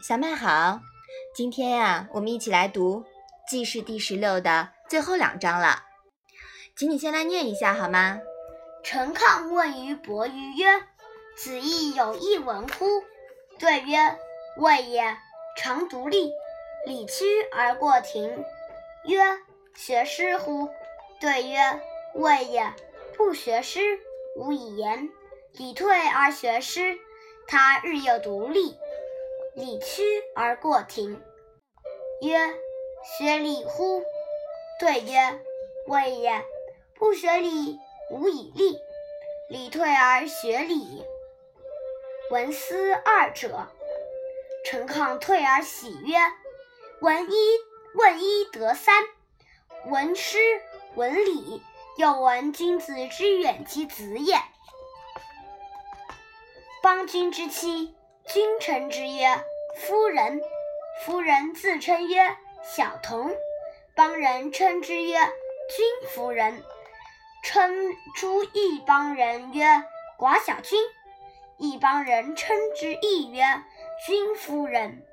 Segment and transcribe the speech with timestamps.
[0.00, 0.80] 小麦好，
[1.34, 3.00] 今天呀，我们一起来读
[3.50, 5.82] 《记事》第十六的最后两章了，
[6.76, 8.20] 请你先来念一下好吗？
[8.84, 10.66] 陈亢问于伯鱼曰
[11.36, 12.86] ：“子亦有一文乎？”
[13.58, 14.16] 对曰
[14.58, 15.16] ：“未也。
[15.56, 16.30] 常独立，
[16.86, 18.44] 礼屈而过庭。”
[19.04, 19.20] 曰
[19.74, 20.70] ：“学诗乎？”
[21.20, 21.58] 对曰
[22.14, 22.72] ：“未也。
[23.16, 23.80] 不学诗，
[24.36, 25.08] 无以言。
[25.54, 26.96] 礼退而学诗，
[27.48, 28.78] 他日又独立。”
[29.58, 31.20] 礼屈而过庭，
[32.22, 32.38] 曰
[33.18, 34.04] ：“学礼乎？”
[34.78, 35.40] 对曰
[35.88, 36.44] ：“未也。
[36.94, 37.76] 不学礼，
[38.08, 38.78] 无以立。
[39.50, 41.04] 礼退而学礼，
[42.30, 43.66] 闻思二者。”
[44.64, 46.16] 陈亢退而喜曰
[47.02, 47.34] ：“闻一
[47.94, 48.94] 问一得三，
[49.86, 50.38] 闻师
[50.94, 51.60] 闻礼，
[51.96, 54.36] 又闻君子之远其子也。
[56.80, 57.96] 邦君之妻。”
[58.30, 59.26] 君臣之曰
[59.78, 60.40] ：“夫人。”
[61.04, 63.30] 夫人自称曰：“小童。”
[63.94, 65.16] 邦人称之曰
[65.70, 66.62] ：“君夫人。”
[67.44, 69.64] 称诸一邦人曰
[70.18, 70.78] ：“寡小君。”
[71.56, 73.42] 一邦人称之亦曰
[74.06, 75.04] ：“君夫人。”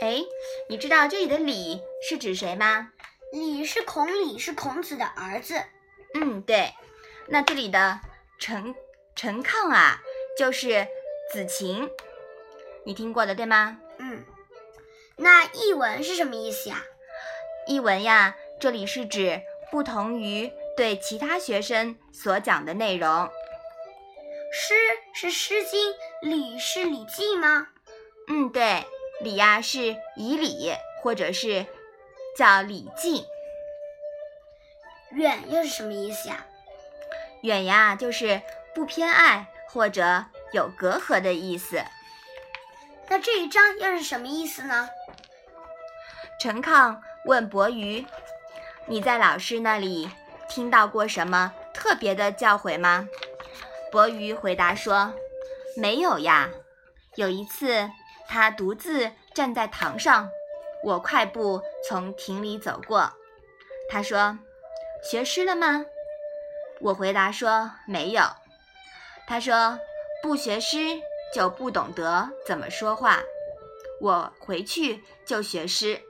[0.00, 0.24] 哎，
[0.68, 2.90] 你知道这里的李是指谁吗？
[3.30, 5.62] 李是孔李，是孔子的儿子。
[6.14, 6.72] 嗯，对。
[7.28, 8.00] 那这里的
[8.38, 8.74] 陈
[9.14, 10.00] 陈亢啊，
[10.36, 10.86] 就是
[11.32, 11.88] 子禽，
[12.84, 13.78] 你听过的对吗？
[13.98, 14.24] 嗯。
[15.16, 16.82] 那译文是什么意思呀？
[17.66, 23.30] 译文呀，这里是指不同于对其他学生所讲的内容。
[24.52, 24.74] 诗
[25.14, 27.68] 是《诗经》，礼是《礼记》吗？
[28.28, 28.84] 嗯，对，
[29.20, 30.72] 礼呀是以礼，
[31.02, 31.66] 或者是
[32.36, 33.20] 叫《礼记》。
[35.12, 36.46] 远又是什么意思呀？
[37.42, 38.40] 远呀，就是
[38.74, 41.82] 不偏爱或者有隔阂的意思。
[43.12, 44.88] 那这一章又是什么意思呢？
[46.40, 48.06] 陈亢问伯鱼
[48.88, 50.08] ：“你在老师那里
[50.48, 53.06] 听到过什么特别的教诲吗？”
[53.92, 55.12] 伯鱼回答说
[55.76, 56.48] ：“没有呀。
[57.16, 57.90] 有一次，
[58.28, 60.30] 他独自站在堂上，
[60.82, 63.12] 我快步从亭里走过。
[63.90, 64.38] 他说
[65.04, 65.84] ：‘学诗了吗？’
[66.80, 68.22] 我回答说：‘没有。’
[69.28, 69.78] 他说
[70.24, 71.02] ：‘不学诗
[71.34, 73.20] 就不懂得怎么说话。’
[74.00, 76.00] 我回去就学诗。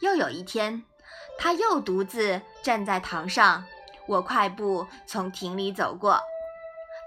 [0.00, 0.84] 又有一天，
[1.38, 3.64] 他又独自站在堂上。”
[4.08, 6.20] 我快步从亭里走过，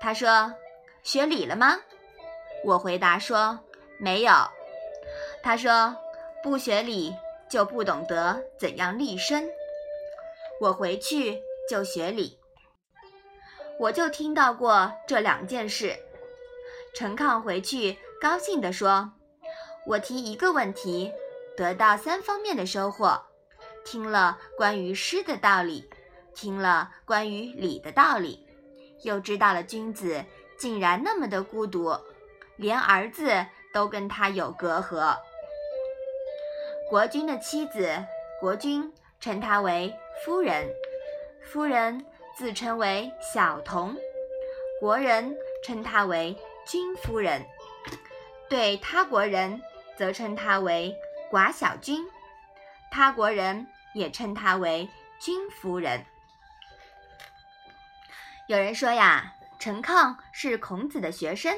[0.01, 0.53] 他说
[1.01, 1.79] ：“学礼了吗？”
[2.65, 3.57] 我回答说
[3.97, 4.33] ：“没有。”
[5.41, 5.95] 他说
[6.43, 7.15] ：“不学礼
[7.49, 9.49] 就不懂得怎样立身。”
[10.59, 12.37] 我回去就学礼。
[13.79, 15.97] 我就听到过这两件事。
[16.93, 19.11] 陈亢回去高兴地说
[19.87, 21.11] ：“我提一个问题，
[21.55, 23.21] 得到三方面的收获。
[23.85, 25.89] 听了关于诗的道理。”
[26.35, 28.47] 听了关于礼的道理，
[29.03, 30.23] 又知道了君子
[30.57, 31.93] 竟然那么的孤独，
[32.55, 35.17] 连儿子都跟他有隔阂。
[36.89, 37.89] 国君的妻子，
[38.39, 40.69] 国君称他为夫人，
[41.43, 42.05] 夫人
[42.37, 43.97] 自称为小童，
[44.79, 46.37] 国人称他为
[46.69, 47.47] 君夫人，
[48.47, 49.59] 对他国人
[49.97, 50.95] 则称他为
[51.31, 52.07] 寡小君，
[52.91, 53.65] 他国人
[53.95, 54.87] 也称他为
[55.19, 56.05] 君夫人。
[58.47, 61.57] 有人说呀，陈亢是孔子的学生，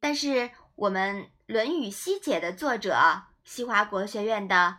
[0.00, 4.78] 但是我们《论语析解》的作者西华国学院的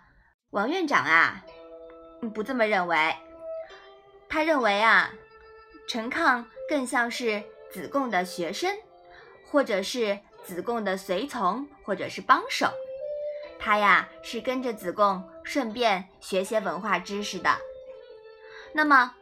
[0.49, 1.45] 王院长啊，
[2.33, 3.15] 不这么认为。
[4.27, 5.13] 他认为啊，
[5.87, 7.41] 陈亢更像是
[7.71, 8.77] 子贡的学生，
[9.51, 12.67] 或者是子贡的随从，或者是帮手。
[13.59, 17.55] 他呀是跟着子贡，顺便学些文化知识的。
[18.73, 19.13] 那么。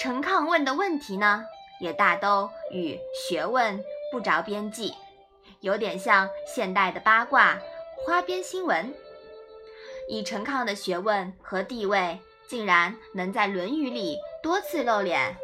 [0.00, 1.44] 陈亢问的问题呢，
[1.78, 4.94] 也大都与学问不着边际，
[5.60, 7.60] 有点像现代的八卦、
[8.04, 8.92] 花边新闻。
[10.08, 12.18] 以陈亢的学问和地位，
[12.48, 15.36] 竟然能在《论语》里多次露脸，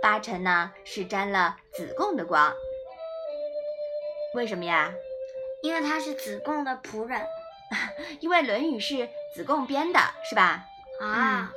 [0.00, 2.54] 八成呢是沾了子贡的光。
[4.34, 4.92] 为什么呀？
[5.62, 7.26] 因为他是子贡的仆人，
[8.20, 9.98] 因为《论语》是子贡编的，
[10.28, 10.64] 是吧？
[11.00, 11.52] 啊。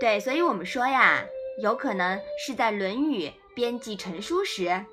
[0.00, 1.24] 对，所以我们说呀，
[1.58, 4.84] 有可能是在《论语》编辑成书时，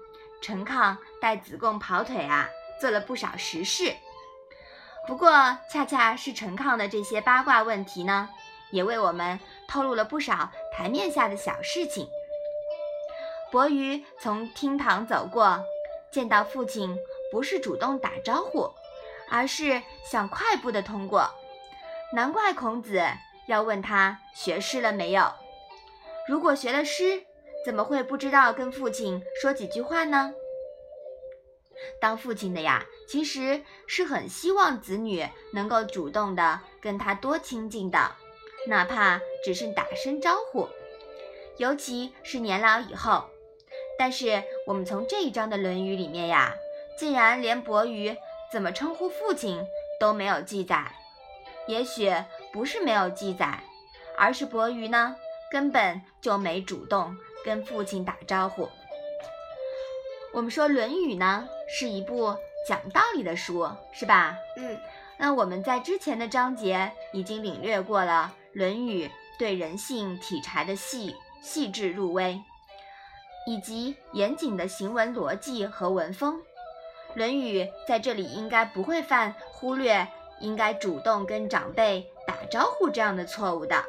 [0.41, 2.49] 陈亢带子贡跑腿啊，
[2.79, 3.95] 做了不少实事。
[5.07, 8.27] 不过，恰恰是陈亢的这些八卦问题呢，
[8.71, 12.09] 也为我们透露了不少台面下的小事情。
[13.49, 15.63] 伯鱼从厅堂走过，
[16.17, 16.97] 见到父亲
[17.31, 18.73] 不是主动打招呼，
[19.29, 21.29] 而是想快步的通过。
[22.11, 22.99] 难怪孔子
[23.47, 25.31] 要问他学诗了没有。
[26.27, 27.23] 如果学了诗，
[27.63, 30.33] 怎么会不知道跟父亲说几句话呢？
[32.01, 35.23] 当父亲的呀，其实是很希望子女
[35.53, 38.15] 能够主动的跟他多亲近的，
[38.67, 40.67] 哪怕只是打声招呼。
[41.57, 43.25] 尤其是年老以后。
[43.97, 46.53] 但是我们从这一章的《论语》里面呀，
[46.97, 48.15] 竟然连伯鱼
[48.51, 49.65] 怎么称呼父亲
[49.99, 50.91] 都没有记载。
[51.67, 52.13] 也许
[52.53, 53.59] 不是没有记载，
[54.17, 55.15] 而是伯鱼呢
[55.51, 58.69] 根本就没主动跟父亲打招呼。
[60.33, 62.35] 我们说《论语》呢是一部
[62.67, 64.38] 讲道理的书，是吧？
[64.57, 64.77] 嗯。
[65.19, 69.07] 那我们在之前的章节已经领略过了《论语》
[69.39, 72.39] 对人性体察的细细致入微。
[73.47, 76.35] 以及严谨的行文逻辑和文风，
[77.13, 80.05] 《论语》在这里应该不会犯忽略
[80.41, 83.85] 应该主动跟长辈打招呼这样的错误的。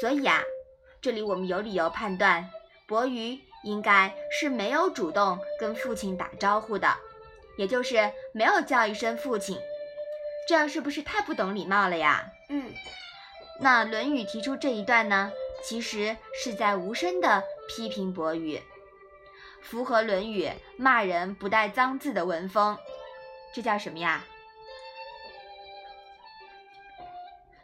[0.00, 0.40] 所以啊，
[1.02, 2.48] 这里我们有理由判断，
[2.86, 6.94] 伯鱼应该是没有主动跟父亲打招呼的，
[7.58, 9.58] 也就是没有叫一声父亲。
[10.46, 12.30] 这样是不是太不懂礼貌了呀？
[12.48, 12.72] 嗯。
[13.60, 15.32] 那《论语》提出这一段呢，
[15.64, 18.62] 其实是在无声的批评伯鱼。
[19.64, 20.44] 符合《论语》
[20.76, 22.78] 骂人不带脏字的文风，
[23.54, 24.22] 这叫什么呀？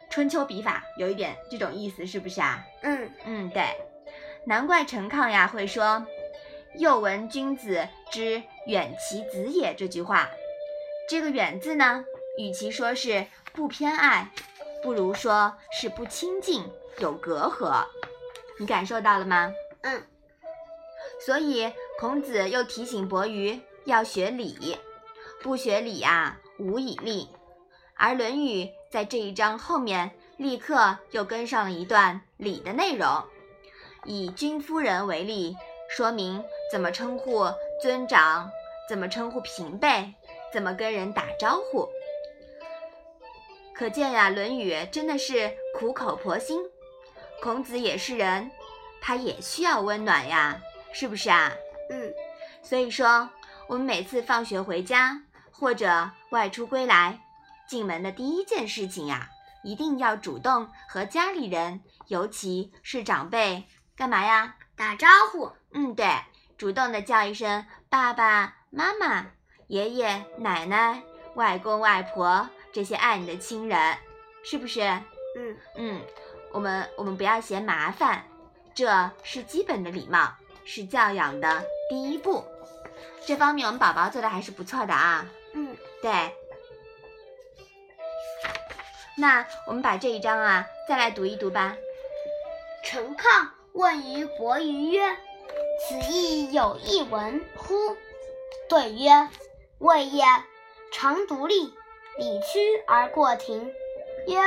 [0.09, 2.65] 春秋笔法有一点这种意思，是不是啊？
[2.81, 3.63] 嗯嗯，对。
[4.45, 6.05] 难怪陈亢呀会说
[6.75, 10.27] “又闻君子之远其子也”这句话。
[11.07, 12.03] 这个“远”字呢，
[12.37, 14.27] 与其说是不偏爱，
[14.81, 16.67] 不如说是不亲近，
[16.97, 17.85] 有隔阂。
[18.59, 19.53] 你感受到了吗？
[19.81, 20.03] 嗯。
[21.23, 21.71] 所以。
[22.01, 24.75] 孔子又提醒伯鱼要学礼，
[25.43, 27.29] 不学礼啊，无以立。
[27.93, 33.07] 而《论语》在这一章后面立刻又跟上了一段礼的内容，
[34.05, 35.55] 以君夫人为例，
[35.95, 37.45] 说明怎么称呼
[37.79, 38.49] 尊长，
[38.89, 40.11] 怎么称呼平辈，
[40.51, 41.87] 怎么跟人打招呼。
[43.75, 46.63] 可见呀，《论语》真的是苦口婆心。
[47.43, 48.49] 孔子也是人，
[48.99, 50.59] 他也需要温暖呀，
[50.91, 51.53] 是不是啊？
[51.91, 52.13] 嗯，
[52.63, 53.29] 所以说，
[53.67, 55.21] 我们每次放学回家
[55.51, 57.19] 或者外出归来，
[57.67, 59.29] 进门的第一件事情呀，
[59.61, 64.55] 一定要主动和家里人，尤其是长辈，干嘛呀？
[64.77, 65.51] 打招呼。
[65.73, 66.07] 嗯，对，
[66.57, 69.27] 主动的叫一声爸爸妈妈、
[69.67, 71.03] 爷爷奶奶、
[71.35, 73.97] 外公外婆这些爱你的亲人，
[74.45, 74.81] 是不是？
[75.37, 76.01] 嗯嗯，
[76.53, 78.23] 我们我们不要嫌麻烦，
[78.73, 80.33] 这是基本的礼貌。
[80.63, 82.45] 是教养的第一步，
[83.25, 85.29] 这方面我们宝宝做的还是不错的啊。
[85.51, 86.09] 嗯，对。
[89.17, 91.75] 那我们把这一章啊再来读一读吧。
[92.85, 95.01] 陈亢问于伯鱼曰
[95.83, 97.75] ：“此亦有一文乎？”
[98.69, 99.27] 对曰
[99.79, 100.23] ：“未也。
[100.93, 101.73] 常独立，
[102.17, 103.69] 礼屈而过庭。”
[104.27, 104.39] 曰：“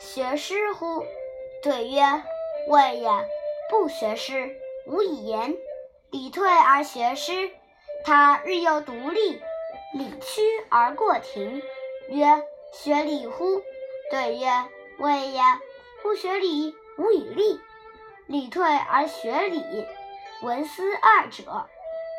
[0.00, 1.04] 学诗乎？”
[1.62, 2.02] 对曰
[2.66, 3.08] ：“未也。
[3.70, 5.54] 不学诗。”无以言，
[6.10, 7.50] 礼退而学诗。
[8.04, 9.42] 他日又独立，
[9.92, 11.60] 礼屈而过庭。
[12.08, 13.62] 曰：学礼乎？
[14.10, 14.48] 对曰：
[14.98, 15.42] 谓也。
[16.02, 17.60] 不学礼，无以立。
[18.26, 19.62] 礼退而学礼，
[20.42, 21.66] 闻思二者。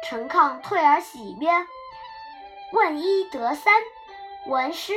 [0.08, 1.50] 陈亢退而喜曰：
[2.74, 3.74] 问一得三，
[4.48, 4.94] 闻诗，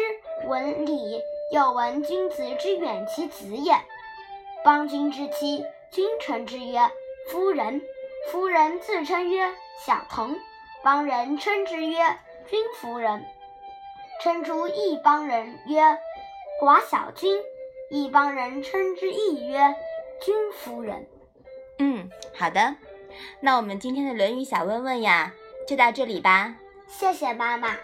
[0.46, 1.20] 闻礼，
[1.52, 3.74] 又闻君子之远其子也。
[4.64, 6.90] 邦君之妻，君臣之曰。
[7.30, 7.80] 夫人，
[8.30, 9.52] 夫人自称曰
[9.84, 10.38] 小童，
[10.84, 11.98] 邦人称之曰
[12.48, 13.24] 君夫人。
[14.22, 15.82] 称诸一邦人曰
[16.60, 17.42] 寡小君，
[17.90, 19.74] 一邦人称之亦曰
[20.20, 21.08] 君夫人。
[21.78, 22.76] 嗯，好的，
[23.40, 25.32] 那我们今天的《论语》小问问呀，
[25.66, 26.54] 就到这里吧。
[26.86, 27.76] 谢谢妈妈。